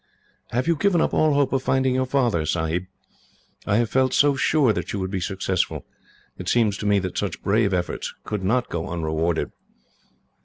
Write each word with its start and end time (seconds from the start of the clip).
"Have 0.49 0.65
you 0.67 0.75
given 0.75 0.99
up 0.99 1.13
all 1.13 1.35
hope 1.35 1.53
of 1.53 1.61
finding 1.61 1.93
your 1.93 2.07
father, 2.07 2.43
Sahib? 2.43 2.87
I 3.67 3.75
have 3.75 3.91
felt 3.91 4.15
so 4.15 4.35
sure 4.35 4.73
that 4.73 4.91
you 4.91 4.99
would 4.99 5.11
be 5.11 5.21
successful. 5.21 5.85
It 6.39 6.49
seemed 6.49 6.73
to 6.79 6.87
me 6.87 6.97
that 6.97 7.19
such 7.19 7.43
brave 7.43 7.71
efforts 7.71 8.11
could 8.23 8.43
not 8.43 8.67
go 8.67 8.89
unrewarded." 8.89 9.51